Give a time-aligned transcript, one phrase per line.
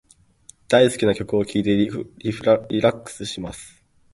[0.67, 1.91] 大好きな曲を聞いてリ
[2.81, 3.85] ラックスします。